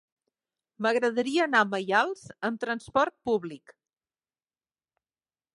M'agradaria 0.85 1.43
anar 1.45 1.61
a 1.65 1.67
Maials 1.75 2.25
amb 2.49 2.63
trasport 2.65 3.15
públic. 3.31 3.79